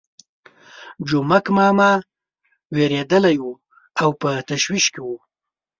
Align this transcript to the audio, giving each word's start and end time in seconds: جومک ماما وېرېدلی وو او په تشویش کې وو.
جومک 1.07 1.45
ماما 1.57 1.91
وېرېدلی 2.75 3.37
وو 3.39 3.53
او 4.01 4.09
په 4.21 4.29
تشویش 4.49 4.85
کې 4.93 5.01
وو. 5.05 5.17